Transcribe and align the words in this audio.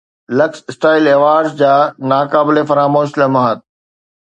luxe 0.37 0.59
Style 0.69 1.03
Awards 1.11 1.51
جا 1.61 1.73
ناقابل 2.11 2.55
فراموش 2.69 3.09
لمحات 3.19 3.59